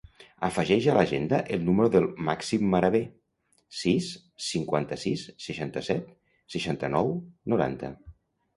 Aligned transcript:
Afegeix 0.45 0.85
a 0.91 0.93
l'agenda 0.93 1.41
el 1.57 1.59
número 1.67 1.89
del 1.95 2.07
Màxim 2.29 2.63
Maraver: 2.71 3.03
sis, 3.81 4.09
cinquanta-sis, 4.47 5.29
seixanta-set, 5.49 6.11
seixanta-nou, 6.57 7.17
noranta. 7.55 7.97